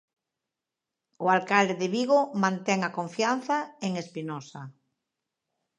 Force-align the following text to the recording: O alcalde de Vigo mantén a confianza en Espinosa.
O 1.23 1.25
alcalde 1.35 1.75
de 1.81 1.87
Vigo 1.95 2.19
mantén 2.43 2.79
a 2.87 2.93
confianza 2.97 3.57
en 3.85 3.91
Espinosa. 4.03 4.61